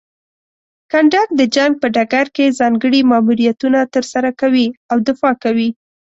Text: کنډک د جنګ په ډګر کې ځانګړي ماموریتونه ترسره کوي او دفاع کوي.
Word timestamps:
کنډک 0.91 1.27
د 1.39 1.41
جنګ 1.55 1.73
په 1.81 1.87
ډګر 1.95 2.27
کې 2.35 2.55
ځانګړي 2.59 2.99
ماموریتونه 3.11 3.79
ترسره 3.93 4.31
کوي 4.41 4.67
او 4.91 4.97
دفاع 5.07 5.33
کوي. 5.43 5.69